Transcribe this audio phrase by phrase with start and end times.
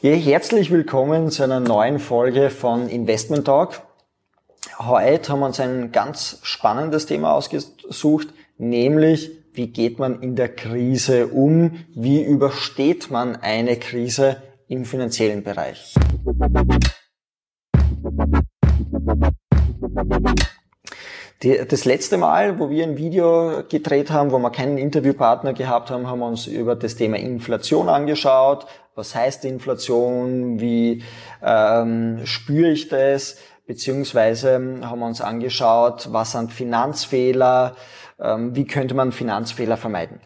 [0.00, 3.82] Herzlich willkommen zu einer neuen Folge von Investment Talk.
[4.78, 10.54] Heute haben wir uns ein ganz spannendes Thema ausgesucht, nämlich wie geht man in der
[10.54, 15.96] Krise um, wie übersteht man eine Krise im finanziellen Bereich.
[21.44, 25.88] Die, das letzte Mal, wo wir ein Video gedreht haben, wo wir keinen Interviewpartner gehabt
[25.88, 28.66] haben, haben wir uns über das Thema Inflation angeschaut.
[28.96, 30.58] Was heißt Inflation?
[30.58, 31.04] Wie
[31.40, 33.36] ähm, spüre ich das?
[33.68, 37.76] Beziehungsweise haben wir uns angeschaut, was sind Finanzfehler?
[38.18, 40.18] Ähm, wie könnte man Finanzfehler vermeiden?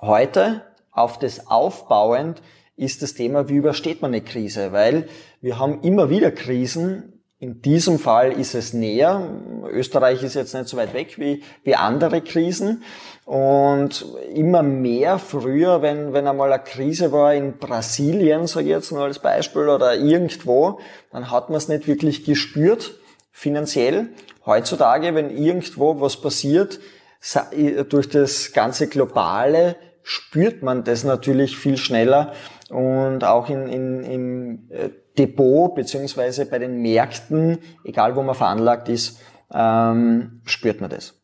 [0.00, 2.40] Heute, auf das aufbauend,
[2.76, 4.72] ist das Thema, wie übersteht man eine Krise?
[4.72, 5.06] Weil
[5.42, 7.11] wir haben immer wieder Krisen,
[7.42, 9.28] in diesem Fall ist es näher.
[9.68, 12.84] Österreich ist jetzt nicht so weit weg wie, wie andere Krisen.
[13.24, 18.92] Und immer mehr früher, wenn, wenn einmal eine Krise war in Brasilien, sage ich jetzt
[18.92, 20.78] nur als Beispiel, oder irgendwo,
[21.10, 22.92] dann hat man es nicht wirklich gespürt,
[23.32, 24.10] finanziell.
[24.46, 26.78] Heutzutage, wenn irgendwo was passiert,
[27.88, 32.34] durch das ganze Globale, spürt man das natürlich viel schneller
[32.70, 38.88] und auch in, in, im äh, Depot beziehungsweise bei den Märkten, egal wo man veranlagt
[38.88, 39.20] ist,
[39.52, 41.14] ähm, spürt man das.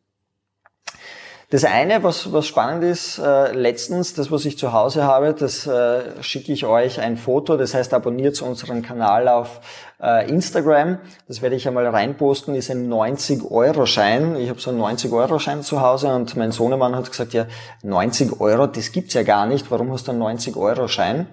[1.50, 5.66] Das eine, was, was spannend ist, äh, letztens, das, was ich zu Hause habe, das
[5.66, 7.56] äh, schicke ich euch ein Foto.
[7.56, 9.60] Das heißt, abonniert unseren Kanal auf
[10.02, 10.98] äh, Instagram.
[11.26, 14.36] Das werde ich einmal reinposten, ist ein 90-Euro-Schein.
[14.36, 17.46] Ich habe so einen 90-Euro-Schein zu Hause und mein Sohnemann hat gesagt, ja,
[17.82, 19.70] 90 Euro, das gibt's ja gar nicht.
[19.70, 21.26] Warum hast du einen 90-Euro-Schein?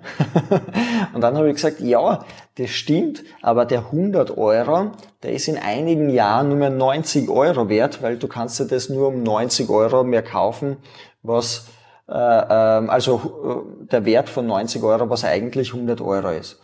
[1.14, 2.26] und dann habe ich gesagt, ja,
[2.58, 4.92] das stimmt, aber der 100 Euro,
[5.24, 8.90] der ist in einigen Jahren nur mehr 90 Euro wert, weil du kannst dir das
[8.90, 10.78] nur um 90 Euro mehr kaufen,
[11.22, 11.68] was
[12.08, 16.60] äh, ähm, also äh, der Wert von 90 Euro, was eigentlich 100 Euro ist.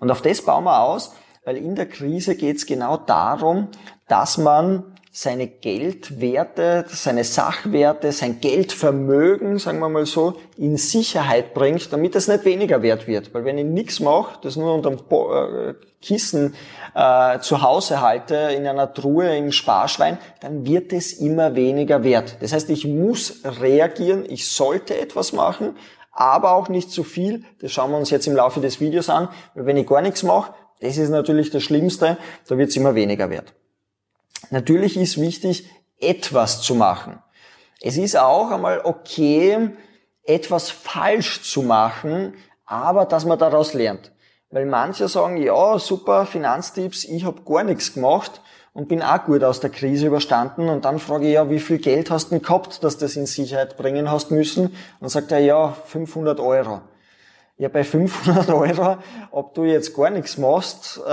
[0.00, 1.12] Und auf das bauen wir aus,
[1.48, 3.68] weil in der Krise geht es genau darum,
[4.06, 11.90] dass man seine Geldwerte, seine Sachwerte, sein Geldvermögen, sagen wir mal so, in Sicherheit bringt,
[11.90, 13.32] damit es nicht weniger wert wird.
[13.32, 16.54] Weil wenn ich nichts mache, das nur unter dem äh, Kissen
[16.94, 22.36] äh, zu Hause halte, in einer Truhe im Sparschwein, dann wird es immer weniger wert.
[22.40, 25.76] Das heißt, ich muss reagieren, ich sollte etwas machen,
[26.12, 27.44] aber auch nicht zu viel.
[27.62, 29.28] Das schauen wir uns jetzt im Laufe des Videos an.
[29.54, 32.94] Weil wenn ich gar nichts mache, das ist natürlich das Schlimmste, da wird es immer
[32.94, 33.54] weniger wert.
[34.50, 35.68] Natürlich ist wichtig,
[36.00, 37.18] etwas zu machen.
[37.80, 39.70] Es ist auch einmal okay,
[40.24, 42.34] etwas falsch zu machen,
[42.64, 44.12] aber dass man daraus lernt.
[44.50, 48.40] Weil manche sagen, ja, super, Finanztipps, ich habe gar nichts gemacht
[48.72, 50.68] und bin auch gut aus der Krise überstanden.
[50.68, 53.26] Und dann frage ich, ja, wie viel Geld hast du gehabt, dass du das in
[53.26, 54.74] Sicherheit bringen hast müssen?
[55.00, 56.80] Und sagt er, ja, 500 Euro.
[57.60, 58.98] Ja, bei 500 Euro,
[59.32, 61.10] ob du jetzt gar nichts machst äh,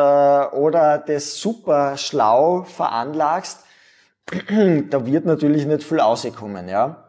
[0.56, 3.61] oder das super schlau veranlagst,
[4.89, 7.03] da wird natürlich nicht viel rauskommen, ja.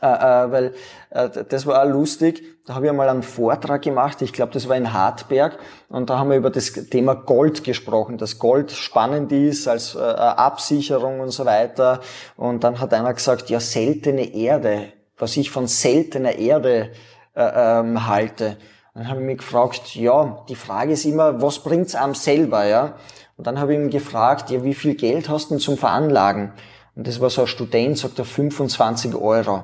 [0.00, 0.74] Äh, äh, weil
[1.10, 2.44] äh, das war auch lustig.
[2.64, 6.18] Da habe ich einmal einen Vortrag gemacht, ich glaube, das war in Hartberg, und da
[6.18, 11.30] haben wir über das Thema Gold gesprochen, dass Gold spannend ist als äh, Absicherung und
[11.30, 12.02] so weiter.
[12.36, 16.92] Und dann hat einer gesagt, ja, seltene Erde, was ich von seltener Erde
[17.38, 18.56] ähm, halte.
[18.94, 22.96] Dann habe ich mich gefragt, ja, die Frage ist immer, was bringt's einem selber, ja?
[23.36, 26.52] Und dann habe ich ihn gefragt, ja, wie viel Geld hast du denn zum Veranlagen?
[26.96, 29.62] Und das war so ein Student, sagt er, 25 Euro.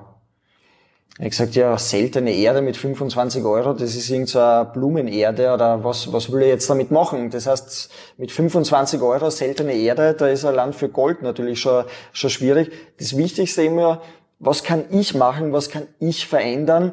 [1.16, 5.52] Ich habe gesagt, ja, seltene Erde mit 25 Euro, das ist irgend so eine Blumenerde
[5.52, 7.30] oder was, was will ich jetzt damit machen?
[7.30, 11.84] Das heißt, mit 25 Euro seltene Erde, da ist ein Land für Gold natürlich schon,
[12.12, 12.72] schon schwierig.
[12.98, 14.02] Das Wichtigste immer,
[14.40, 16.92] was kann ich machen, was kann ich verändern?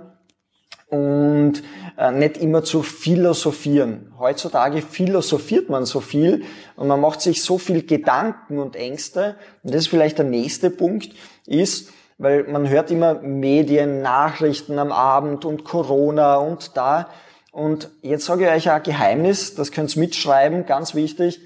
[0.92, 1.64] Und
[1.98, 4.14] äh, nicht immer zu philosophieren.
[4.20, 6.44] Heutzutage philosophiert man so viel
[6.76, 9.38] und man macht sich so viel Gedanken und Ängste.
[9.64, 11.14] Und das ist vielleicht der nächste Punkt,
[11.48, 17.10] ist, weil man hört immer Medien, Nachrichten am Abend und Corona und da.
[17.54, 21.40] Und jetzt sage ich euch ein Geheimnis, das könnt ihr mitschreiben, ganz wichtig,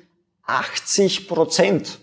[0.48, 2.00] 80 Prozent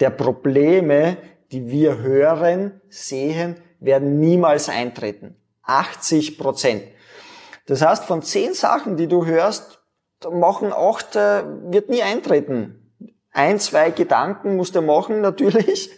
[0.00, 1.16] der Probleme,
[1.50, 5.36] die wir hören, sehen, werden niemals eintreten.
[5.62, 6.82] 80 Prozent.
[7.66, 9.80] Das heißt, von zehn Sachen, die du hörst,
[10.28, 12.76] machen acht, äh, wird nie eintreten.
[13.32, 15.90] Ein, zwei Gedanken musst du machen, natürlich.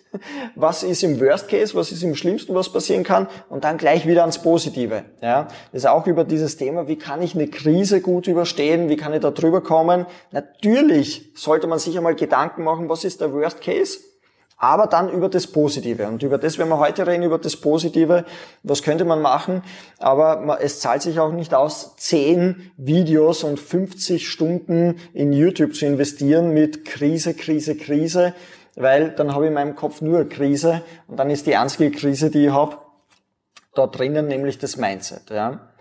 [0.54, 1.74] Was ist im Worst Case?
[1.74, 3.26] Was ist im Schlimmsten, was passieren kann?
[3.48, 5.04] Und dann gleich wieder ans Positive.
[5.22, 8.90] Ja, das ist auch über dieses Thema, wie kann ich eine Krise gut überstehen?
[8.90, 10.06] Wie kann ich da drüber kommen?
[10.30, 13.98] Natürlich sollte man sich einmal Gedanken machen, was ist der Worst Case?
[14.62, 16.06] Aber dann über das Positive.
[16.06, 18.24] Und über das, wenn wir heute reden, über das Positive,
[18.62, 19.64] was könnte man machen?
[19.98, 25.84] Aber es zahlt sich auch nicht aus, 10 Videos und 50 Stunden in YouTube zu
[25.84, 28.34] investieren mit Krise, Krise, Krise,
[28.76, 32.30] weil dann habe ich in meinem Kopf nur Krise und dann ist die einzige Krise,
[32.30, 32.76] die ich habe,
[33.74, 35.30] da drinnen, nämlich das Mindset.
[35.30, 35.71] Ja.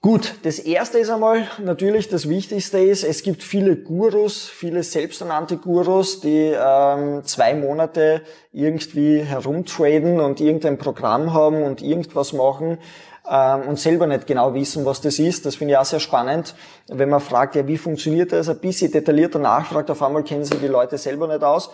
[0.00, 5.56] Gut, das erste ist einmal natürlich das Wichtigste ist, es gibt viele Gurus, viele selbsternannte
[5.56, 8.22] Gurus, die ähm, zwei Monate
[8.52, 12.78] irgendwie herumtraden und irgendein Programm haben und irgendwas machen
[13.28, 15.46] ähm, und selber nicht genau wissen, was das ist.
[15.46, 16.54] Das finde ich auch sehr spannend,
[16.86, 18.48] wenn man fragt, ja, wie funktioniert das?
[18.48, 21.70] Ein bisschen detaillierter nachfragt, auf einmal kennen sich die Leute selber nicht aus.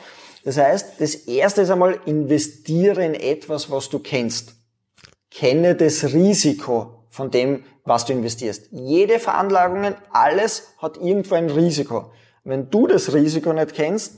[0.47, 4.55] Das heißt, das erste ist einmal, investiere in etwas, was du kennst.
[5.31, 8.69] Kenne das Risiko von dem, was du investierst.
[8.73, 12.11] Jede Veranlagung, alles hat irgendwo ein Risiko.
[12.45, 14.17] Wenn du das Risiko nicht kennst,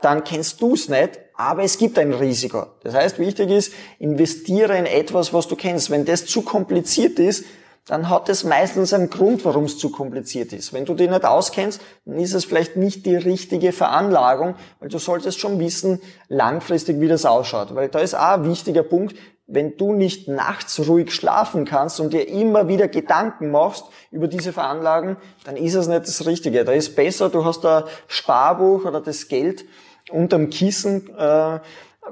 [0.00, 2.66] dann kennst du es nicht, aber es gibt ein Risiko.
[2.82, 5.90] Das heißt, wichtig ist, investiere in etwas, was du kennst.
[5.90, 7.44] Wenn das zu kompliziert ist,
[7.86, 10.72] dann hat es meistens einen Grund, warum es zu kompliziert ist.
[10.72, 14.98] Wenn du dich nicht auskennst, dann ist es vielleicht nicht die richtige Veranlagung, weil du
[14.98, 17.74] solltest schon wissen, langfristig, wie das ausschaut.
[17.74, 19.16] Weil da ist auch ein wichtiger Punkt,
[19.50, 24.52] wenn du nicht nachts ruhig schlafen kannst und dir immer wieder Gedanken machst über diese
[24.52, 26.64] Veranlagen, dann ist es nicht das Richtige.
[26.64, 29.64] Da ist besser, du hast ein Sparbuch oder das Geld
[30.10, 31.60] unterm Kissen, äh,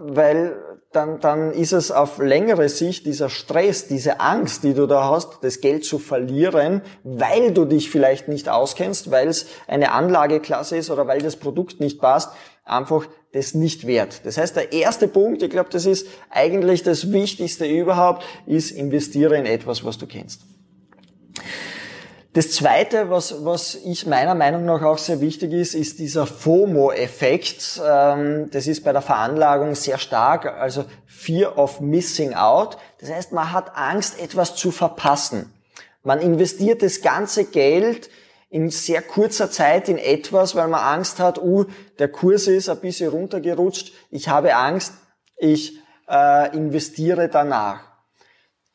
[0.00, 0.56] weil
[0.93, 5.38] dann, dann ist es auf längere Sicht dieser Stress, diese Angst, die du da hast,
[5.43, 10.91] das Geld zu verlieren, weil du dich vielleicht nicht auskennst, weil es eine Anlageklasse ist
[10.91, 12.31] oder weil das Produkt nicht passt,
[12.69, 14.23] einfach das nicht wert.
[14.25, 19.37] Das heißt, der erste Punkt, ich glaube, das ist eigentlich das Wichtigste überhaupt, ist investiere
[19.37, 20.43] in etwas, was du kennst.
[22.35, 27.81] Das zweite, was, was ich meiner Meinung nach auch sehr wichtig ist, ist dieser FOMO-Effekt.
[27.85, 32.76] Ähm, das ist bei der Veranlagung sehr stark, also Fear of Missing Out.
[33.00, 35.53] Das heißt, man hat Angst, etwas zu verpassen.
[36.05, 38.09] Man investiert das ganze Geld
[38.50, 41.66] in sehr kurzer Zeit in etwas, weil man Angst hat, uh,
[41.98, 44.94] der Kurs ist ein bisschen runtergerutscht, ich habe Angst,
[45.36, 45.78] ich
[46.08, 47.80] äh, investiere danach.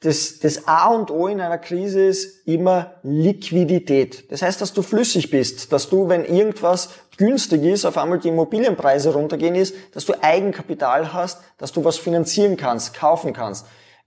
[0.02, 4.30] Das, das A und O in einer Krise ist immer Liquidität.
[4.32, 8.28] Das heißt, dass du flüssig bist, dass du, wenn irgendwas günstig ist, auf einmal die
[8.28, 13.66] Immobilienpreise runtergehen ist, dass du Eigenkapital hast, dass du was finanzieren kannst, kaufen kannst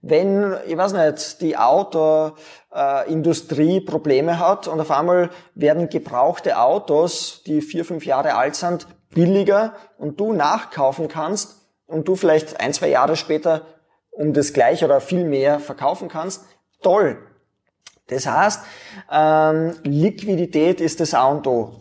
[0.09, 7.61] wenn, ich weiß nicht, die Autoindustrie Probleme hat und auf einmal werden gebrauchte Autos, die
[7.61, 11.55] vier, fünf Jahre alt sind, billiger und du nachkaufen kannst
[11.87, 13.61] und du vielleicht ein, zwei Jahre später
[14.11, 16.45] um das gleiche oder viel mehr verkaufen kannst,
[16.81, 17.19] toll.
[18.07, 18.61] Das heißt,
[19.11, 21.75] ähm, Liquidität ist das A und O.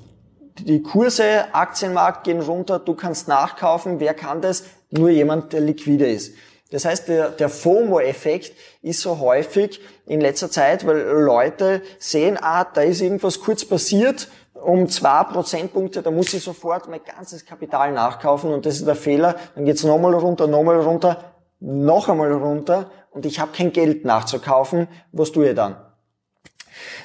[0.59, 4.01] Die Kurse, Aktienmarkt gehen runter, du kannst nachkaufen.
[4.01, 4.65] Wer kann das?
[4.91, 6.35] Nur jemand, der liquide ist.
[6.71, 8.53] Das heißt, der, der FOMO-Effekt
[8.83, 14.29] ist so häufig in letzter Zeit, weil Leute sehen, ah, da ist irgendwas kurz passiert,
[14.55, 18.97] um zwei Prozentpunkte, da muss ich sofort mein ganzes Kapital nachkaufen und das ist der
[18.97, 19.37] Fehler.
[19.55, 24.89] Dann geht's nochmal runter, nochmal runter, noch einmal runter und ich habe kein Geld nachzukaufen.
[25.13, 25.86] Was tue ich dann?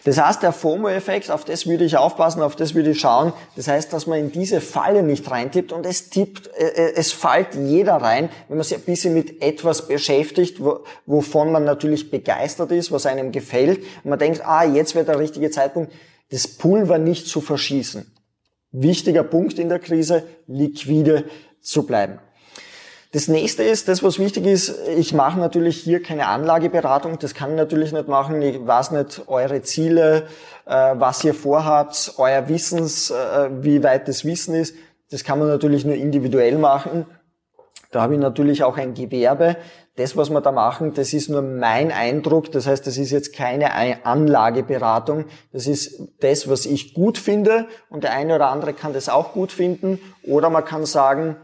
[0.04, 3.34] Das heißt, der FOMO-Effekt, auf das würde ich aufpassen, auf das würde ich schauen.
[3.56, 7.12] Das heißt, dass man in diese Falle nicht reintippt und es tippt, äh, äh, es
[7.12, 10.60] fällt jeder rein, wenn man sich ein bisschen mit etwas beschäftigt,
[11.06, 13.80] wovon man natürlich begeistert ist, was einem gefällt.
[14.04, 15.92] Und man denkt, ah, jetzt wird der richtige Zeitpunkt,
[16.32, 18.12] das Pulver nicht zu verschießen.
[18.72, 21.26] Wichtiger Punkt in der Krise, liquide
[21.62, 22.20] zu bleiben.
[23.14, 27.52] Das nächste ist, das was wichtig ist, ich mache natürlich hier keine Anlageberatung, das kann
[27.52, 28.42] ich natürlich nicht machen.
[28.42, 30.28] Ich weiß nicht eure Ziele,
[30.66, 34.76] äh, was ihr vorhabt, euer Wissens, äh, wie weit das Wissen ist.
[35.10, 37.06] Das kann man natürlich nur individuell machen.
[37.92, 39.58] Da habe ich natürlich auch ein Gewerbe.
[39.98, 42.50] Das, was wir da machen, das ist nur mein Eindruck.
[42.54, 45.26] Das heißt, das ist jetzt keine Anlageberatung.
[45.52, 47.68] Das ist das, was ich gut finde.
[47.90, 50.00] Und der eine oder andere kann das auch gut finden.
[50.24, 51.36] Oder man kann sagen,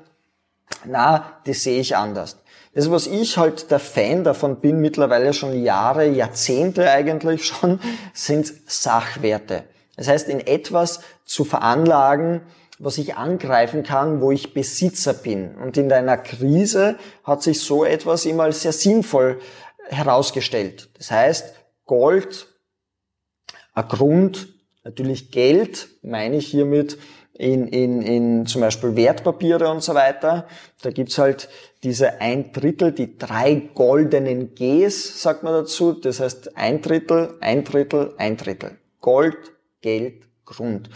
[0.86, 2.38] na, das sehe ich anders.
[2.74, 7.80] Das, was ich halt der Fan davon bin, mittlerweile schon Jahre, Jahrzehnte eigentlich schon,
[8.14, 9.64] sind Sachwerte.
[9.96, 12.42] Das heißt, in etwas zu veranlagen,
[12.80, 15.56] was ich angreifen kann, wo ich Besitzer bin.
[15.56, 19.40] Und in einer Krise hat sich so etwas immer als sehr sinnvoll
[19.90, 20.90] herausgestellt.
[20.98, 21.56] Das heißt,
[21.86, 22.48] Gold,
[23.74, 24.50] ein Grund,
[24.84, 27.00] natürlich Geld, meine ich hiermit,
[27.38, 30.48] in, in, in zum Beispiel Wertpapiere und so weiter.
[30.82, 31.50] Da gibt's halt
[31.84, 35.94] diese ein Drittel, die drei goldenen Gs, sagt man dazu.
[35.94, 38.78] Das heißt ein Drittel, ein Drittel, ein Drittel.
[39.02, 39.38] Gold,
[39.82, 40.90] Geld, Grund.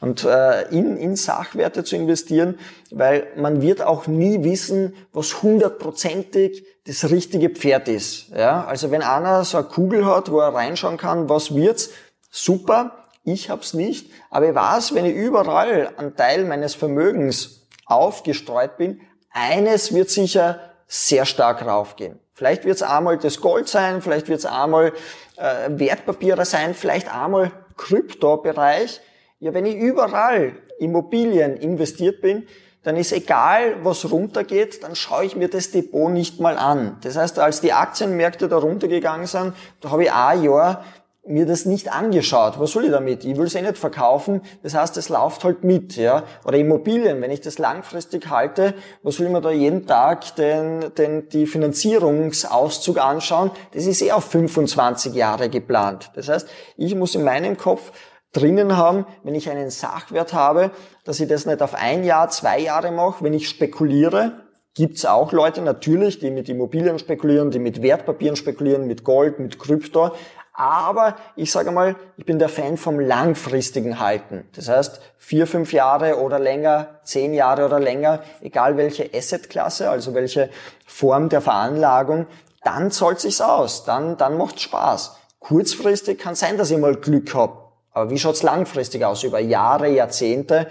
[0.00, 2.58] Und äh, in, in Sachwerte zu investieren,
[2.92, 8.28] weil man wird auch nie wissen, was hundertprozentig das richtige Pferd ist.
[8.28, 8.64] Ja?
[8.64, 11.90] Also wenn einer so eine Kugel hat, wo er reinschauen kann, was wird's,
[12.30, 18.76] super, ich hab's nicht, aber ich weiß, wenn ich überall einen Teil meines Vermögens aufgestreut
[18.76, 22.18] bin, eines wird sicher sehr stark raufgehen.
[22.32, 24.92] Vielleicht wird es einmal das Gold sein, vielleicht wird es einmal
[25.36, 29.00] äh, Wertpapiere sein, vielleicht einmal Kryptobereich.
[29.40, 32.46] Ja, wenn ich überall Immobilien investiert bin,
[32.84, 36.96] dann ist egal, was runtergeht, dann schaue ich mir das Depot nicht mal an.
[37.02, 40.84] Das heißt, als die Aktienmärkte da runtergegangen sind, da habe ich ein Jahr
[41.28, 42.58] mir das nicht angeschaut.
[42.58, 43.24] Was soll ich damit?
[43.24, 44.42] Ich will es eh nicht verkaufen.
[44.62, 46.24] Das heißt, es läuft halt mit, ja.
[46.44, 50.92] Oder Immobilien, wenn ich das langfristig halte, was soll ich mir da jeden Tag den,
[50.96, 53.50] den, die Finanzierungsauszug anschauen?
[53.72, 56.10] Das ist eh auf 25 Jahre geplant.
[56.14, 57.92] Das heißt, ich muss in meinem Kopf
[58.32, 60.70] drinnen haben, wenn ich einen Sachwert habe,
[61.04, 65.32] dass ich das nicht auf ein Jahr, zwei Jahre mache, wenn ich spekuliere, gibt's auch
[65.32, 70.12] Leute natürlich, die mit Immobilien spekulieren, die mit Wertpapieren spekulieren, mit Gold, mit Krypto.
[70.58, 74.44] Aber ich sage mal, ich bin der Fan vom langfristigen Halten.
[74.56, 80.14] Das heißt, vier, fünf Jahre oder länger, zehn Jahre oder länger, egal welche Assetklasse, also
[80.14, 80.50] welche
[80.84, 82.26] Form der Veranlagung,
[82.64, 83.84] dann zahlt sich's aus.
[83.84, 85.16] Dann, dann macht's Spaß.
[85.38, 87.74] Kurzfristig kann sein, dass ich mal Glück hab.
[87.92, 89.22] Aber wie schaut's langfristig aus?
[89.22, 90.66] Über Jahre, Jahrzehnte,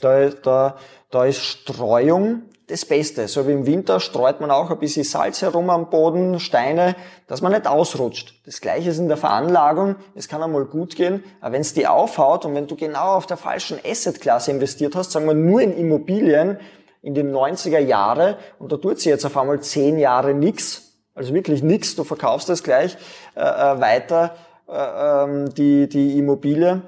[0.00, 0.76] da, da,
[1.10, 3.28] da ist Streuung das Beste.
[3.28, 7.42] So wie im Winter streut man auch ein bisschen Salz herum am Boden, Steine, dass
[7.42, 8.40] man nicht ausrutscht.
[8.46, 9.96] Das gleiche ist in der Veranlagung.
[10.14, 13.26] Es kann einmal gut gehen, aber wenn es die aufhaut und wenn du genau auf
[13.26, 16.58] der falschen Assetklasse investiert hast, sagen wir nur in Immobilien
[17.02, 21.34] in den 90er Jahre und da tut sie jetzt auf einmal zehn Jahre nichts, also
[21.34, 22.96] wirklich nichts, du verkaufst es gleich
[23.34, 24.36] äh, äh, weiter,
[24.68, 26.82] äh, ähm, die, die Immobilie,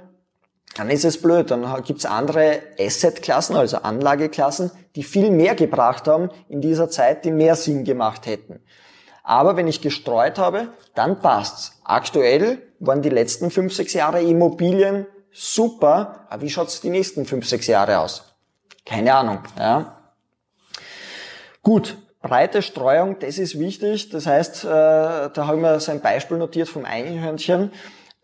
[0.76, 1.50] dann ist es blöd.
[1.50, 7.30] Dann gibt's andere Assetklassen, also Anlageklassen, die viel mehr gebracht haben in dieser Zeit, die
[7.30, 8.60] mehr Sinn gemacht hätten.
[9.22, 11.80] Aber wenn ich gestreut habe, dann passt's.
[11.84, 16.26] Aktuell waren die letzten fünf, sechs Jahre Immobilien super.
[16.28, 18.34] Aber wie schaut's die nächsten fünf, sechs Jahre aus?
[18.84, 19.38] Keine Ahnung.
[19.58, 19.96] Ja.
[21.62, 24.10] Gut, breite Streuung, das ist wichtig.
[24.10, 27.70] Das heißt, äh, da habe ich mir so ein Beispiel notiert vom Einhörnchen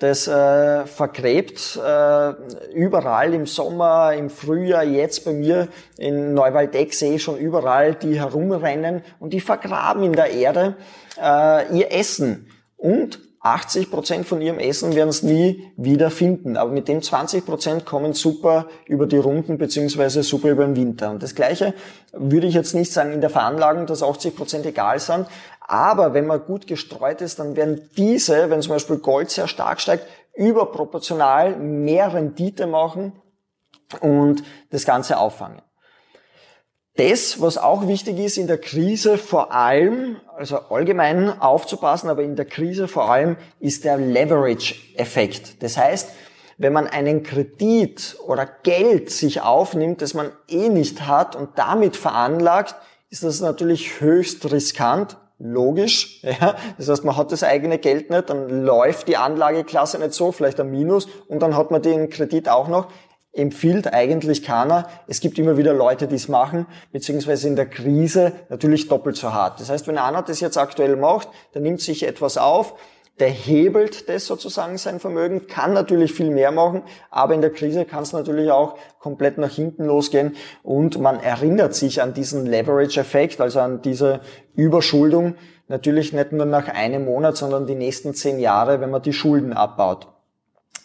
[0.00, 2.32] das äh, vergräbt äh,
[2.72, 9.02] überall im Sommer, im Frühjahr, jetzt bei mir in Neuwaldeck sehe schon überall, die herumrennen
[9.20, 10.76] und die vergraben in der Erde
[11.20, 12.48] äh, ihr Essen.
[12.78, 16.58] Und 80 Prozent von ihrem Essen werden es nie wieder finden.
[16.58, 21.10] Aber mit dem 20 Prozent kommen super über die Runden beziehungsweise super über den Winter.
[21.10, 21.72] Und das Gleiche
[22.12, 25.26] würde ich jetzt nicht sagen in der Veranlagung, dass 80 Prozent egal sind.
[25.70, 29.80] Aber wenn man gut gestreut ist, dann werden diese, wenn zum Beispiel Gold sehr stark
[29.80, 33.12] steigt, überproportional mehr Rendite machen
[34.00, 35.62] und das Ganze auffangen.
[36.96, 42.34] Das, was auch wichtig ist in der Krise vor allem, also allgemein aufzupassen, aber in
[42.34, 45.62] der Krise vor allem, ist der Leverage-Effekt.
[45.62, 46.10] Das heißt,
[46.58, 51.96] wenn man einen Kredit oder Geld sich aufnimmt, das man eh nicht hat und damit
[51.96, 52.74] veranlagt,
[53.08, 56.22] ist das natürlich höchst riskant logisch.
[56.40, 56.54] Ja?
[56.78, 60.60] Das heißt, man hat das eigene Geld nicht, dann läuft die Anlageklasse nicht so, vielleicht
[60.60, 62.86] ein Minus und dann hat man den Kredit auch noch.
[63.32, 64.88] Empfiehlt eigentlich keiner.
[65.06, 69.32] Es gibt immer wieder Leute, die es machen, beziehungsweise in der Krise natürlich doppelt so
[69.32, 69.60] hart.
[69.60, 72.74] Das heißt, wenn einer das jetzt aktuell macht, der nimmt sich etwas auf,
[73.20, 77.84] der hebelt das sozusagen sein Vermögen, kann natürlich viel mehr machen, aber in der Krise
[77.84, 83.40] kann es natürlich auch komplett nach hinten losgehen und man erinnert sich an diesen Leverage-Effekt,
[83.40, 84.20] also an diese
[84.54, 85.34] Überschuldung,
[85.68, 89.52] natürlich nicht nur nach einem Monat, sondern die nächsten zehn Jahre, wenn man die Schulden
[89.52, 90.08] abbaut.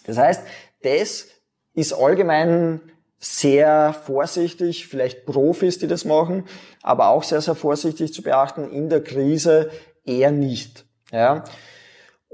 [0.06, 0.44] Das heißt,
[0.84, 1.28] das
[1.74, 2.82] ist allgemein
[3.18, 6.44] sehr vorsichtig, vielleicht Profis, die das machen,
[6.84, 9.72] aber auch sehr, sehr vorsichtig zu beachten, in der Krise
[10.04, 10.86] eher nicht.
[11.12, 11.46] Ja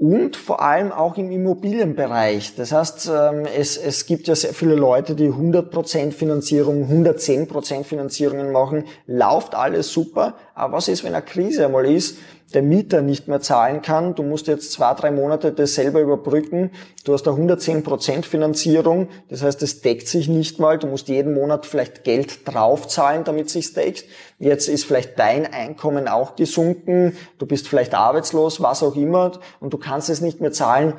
[0.02, 2.56] und vor allem auch im Immobilienbereich.
[2.56, 8.50] Das heißt, ähm, es, es gibt ja sehr viele Leute, die 100% Finanzierung, 110% Finanzierungen
[8.50, 8.86] machen.
[9.06, 10.34] Lauft alles super.
[10.62, 12.18] Aber was ist, wenn eine Krise einmal ist?
[12.54, 14.14] der Mieter nicht mehr zahlen kann.
[14.14, 16.70] Du musst jetzt zwei, drei Monate das selber überbrücken.
[17.02, 19.08] Du hast da 110 Prozent Finanzierung.
[19.30, 20.78] Das heißt, es deckt sich nicht mal.
[20.78, 24.04] Du musst jeden Monat vielleicht Geld draufzahlen, damit sich deckt.
[24.38, 27.16] Jetzt ist vielleicht dein Einkommen auch gesunken.
[27.38, 29.32] Du bist vielleicht arbeitslos, was auch immer.
[29.60, 30.92] Und du kannst es nicht mehr zahlen.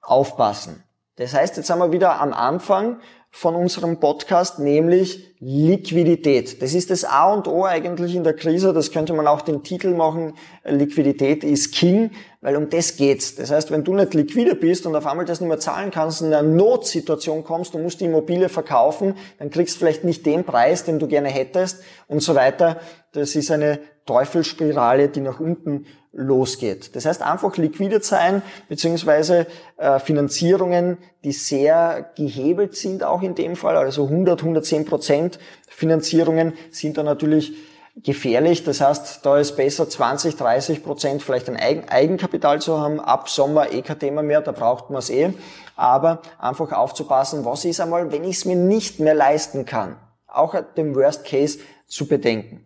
[0.00, 0.82] Aufpassen.
[1.16, 2.98] Das heißt, jetzt sind wir wieder am Anfang
[3.36, 6.62] von unserem Podcast, nämlich Liquidität.
[6.62, 8.72] Das ist das A und O eigentlich in der Krise.
[8.72, 10.34] Das könnte man auch den Titel machen.
[10.64, 12.12] Liquidität ist King,
[12.42, 13.34] weil um das geht's.
[13.34, 16.22] Das heißt, wenn du nicht liquide bist und auf einmal das nicht mehr zahlen kannst,
[16.22, 20.44] in eine Notsituation kommst, du musst die Immobilie verkaufen, dann kriegst du vielleicht nicht den
[20.44, 22.78] Preis, den du gerne hättest und so weiter.
[23.10, 26.94] Das ist eine Teufelsspirale, die nach unten losgeht.
[26.94, 33.56] Das heißt einfach liquide sein, beziehungsweise äh, Finanzierungen, die sehr gehebelt sind auch in dem
[33.56, 37.52] Fall, also 100, 110 Prozent Finanzierungen sind da natürlich
[37.96, 38.64] gefährlich.
[38.64, 43.00] Das heißt, da ist besser 20, 30 Prozent vielleicht ein Eigenkapital zu haben.
[43.00, 45.32] Ab Sommer eh kein Thema mehr, da braucht man es eh.
[45.76, 49.96] Aber einfach aufzupassen, was ist einmal, wenn ich es mir nicht mehr leisten kann.
[50.26, 52.64] Auch dem Worst Case zu bedenken.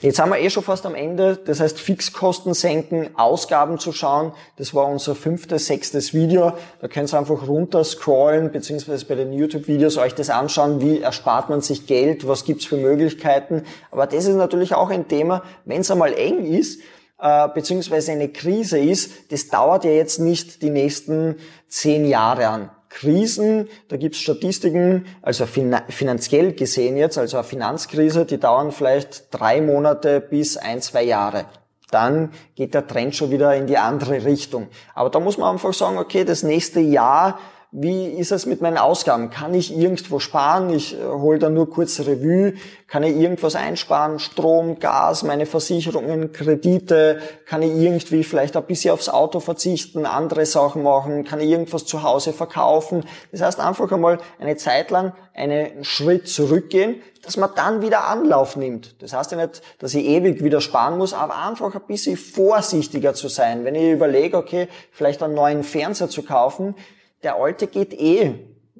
[0.00, 4.32] Jetzt haben wir eh schon fast am Ende, das heißt Fixkosten senken, Ausgaben zu schauen.
[4.56, 6.52] Das war unser fünftes, sechstes Video.
[6.80, 11.48] Da könnt ihr einfach runter scrollen, beziehungsweise bei den YouTube-Videos euch das anschauen, wie erspart
[11.48, 13.64] man sich Geld, was gibt's für Möglichkeiten.
[13.90, 16.80] Aber das ist natürlich auch ein Thema, wenn es einmal eng ist,
[17.18, 21.36] äh, beziehungsweise eine Krise ist, das dauert ja jetzt nicht die nächsten
[21.68, 22.70] zehn Jahre an.
[22.94, 29.60] Krisen, da gibt's Statistiken, also finanziell gesehen jetzt, also eine Finanzkrise, die dauern vielleicht drei
[29.60, 31.46] Monate bis ein, zwei Jahre.
[31.90, 34.68] Dann geht der Trend schon wieder in die andere Richtung.
[34.94, 37.40] Aber da muss man einfach sagen, okay, das nächste Jahr
[37.76, 39.30] wie ist es mit meinen Ausgaben?
[39.30, 40.70] Kann ich irgendwo sparen?
[40.70, 42.54] Ich äh, hole da nur kurz Revue.
[42.86, 44.20] Kann ich irgendwas einsparen?
[44.20, 47.18] Strom, Gas, meine Versicherungen, Kredite?
[47.46, 51.24] Kann ich irgendwie vielleicht ein bisschen aufs Auto verzichten, andere Sachen machen?
[51.24, 53.04] Kann ich irgendwas zu Hause verkaufen?
[53.32, 58.54] Das heißt einfach einmal eine Zeit lang einen Schritt zurückgehen, dass man dann wieder Anlauf
[58.54, 59.02] nimmt.
[59.02, 63.14] Das heißt ja nicht, dass ich ewig wieder sparen muss, aber einfach ein bisschen vorsichtiger
[63.14, 63.64] zu sein.
[63.64, 66.76] Wenn ich überlege, okay, vielleicht einen neuen Fernseher zu kaufen,
[67.24, 68.34] der alte geht eh.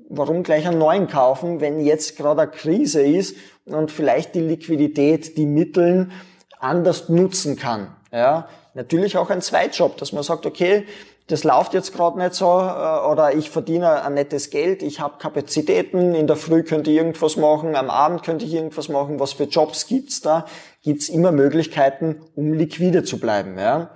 [0.08, 5.36] Warum gleich einen neuen kaufen, wenn jetzt gerade eine Krise ist und vielleicht die Liquidität,
[5.36, 6.12] die Mitteln
[6.60, 7.96] anders nutzen kann?
[8.12, 10.84] Ja, natürlich auch ein Zweitjob, dass man sagt, okay,
[11.26, 15.14] das läuft jetzt gerade nicht so äh, oder ich verdiene ein nettes Geld, ich habe
[15.18, 19.32] Kapazitäten, in der Früh könnte ich irgendwas machen, am Abend könnte ich irgendwas machen, was
[19.32, 20.44] für Jobs gibt's da?
[20.82, 23.58] Gibt's immer Möglichkeiten, um liquide zu bleiben.
[23.58, 23.90] Ja?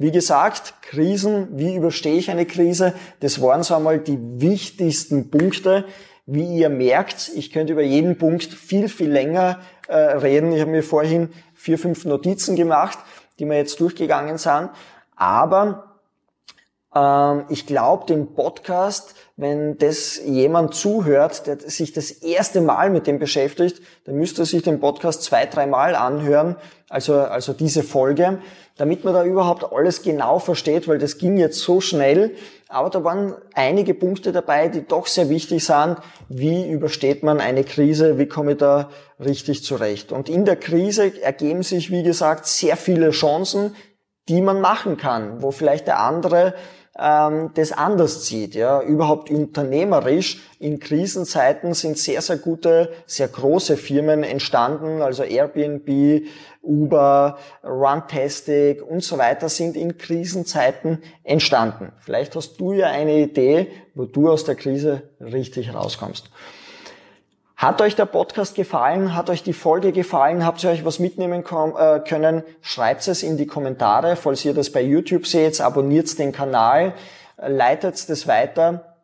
[0.00, 2.94] Wie gesagt, Krisen, wie überstehe ich eine Krise?
[3.20, 5.84] Das waren so einmal die wichtigsten Punkte.
[6.24, 10.52] Wie ihr merkt, ich könnte über jeden Punkt viel, viel länger äh, reden.
[10.52, 12.98] Ich habe mir vorhin vier, fünf Notizen gemacht,
[13.38, 14.70] die wir jetzt durchgegangen sind.
[15.16, 15.98] Aber
[16.94, 23.06] ähm, ich glaube, den Podcast, wenn das jemand zuhört, der sich das erste Mal mit
[23.06, 26.56] dem beschäftigt, dann müsste er sich den Podcast zwei, dreimal anhören,
[26.90, 28.40] also, also diese Folge,
[28.76, 32.32] damit man da überhaupt alles genau versteht, weil das ging jetzt so schnell.
[32.68, 35.96] Aber da waren einige Punkte dabei, die doch sehr wichtig sind.
[36.28, 38.18] Wie übersteht man eine Krise?
[38.18, 40.12] Wie komme ich da richtig zurecht?
[40.12, 43.74] Und in der Krise ergeben sich, wie gesagt, sehr viele Chancen,
[44.28, 46.54] die man machen kann, wo vielleicht der andere
[46.98, 48.54] ähm, das anders sieht.
[48.54, 48.82] Ja.
[48.82, 56.26] Überhaupt unternehmerisch in Krisenzeiten sind sehr, sehr gute, sehr große Firmen entstanden, also Airbnb,
[56.62, 61.92] Uber, Runtastic und so weiter sind in Krisenzeiten entstanden.
[62.00, 66.30] Vielleicht hast du ja eine Idee, wo du aus der Krise richtig rauskommst.
[67.60, 69.14] Hat euch der Podcast gefallen?
[69.14, 70.46] Hat euch die Folge gefallen?
[70.46, 72.42] Habt ihr euch was mitnehmen äh, können?
[72.62, 74.16] Schreibt es in die Kommentare.
[74.16, 76.94] Falls ihr das bei YouTube seht, abonniert den Kanal,
[77.36, 78.96] leitet das weiter.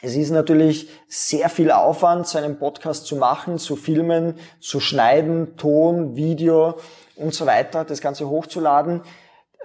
[0.00, 5.58] Es ist natürlich sehr viel Aufwand, so einen Podcast zu machen, zu filmen, zu schneiden,
[5.58, 6.78] Ton, Video
[7.16, 9.02] und so weiter, das Ganze hochzuladen.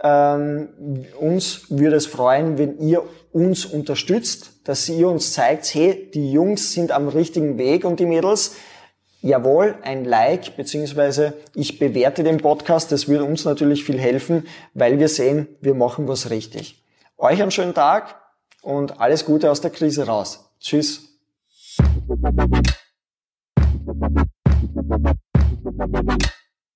[0.03, 0.69] Ähm,
[1.19, 6.73] uns würde es freuen, wenn ihr uns unterstützt, dass ihr uns zeigt, hey, die Jungs
[6.73, 8.55] sind am richtigen Weg und die Mädels.
[9.21, 14.99] Jawohl, ein Like, beziehungsweise ich bewerte den Podcast, das würde uns natürlich viel helfen, weil
[14.99, 16.84] wir sehen, wir machen was richtig.
[17.17, 18.15] Euch einen schönen Tag
[18.62, 20.51] und alles Gute aus der Krise raus.
[20.60, 21.10] Tschüss.
[25.77, 26.36] Thank you.